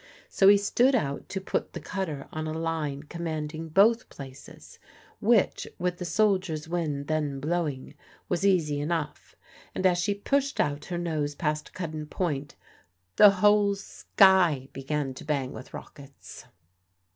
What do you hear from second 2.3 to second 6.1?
on a line commanding both places, which, with the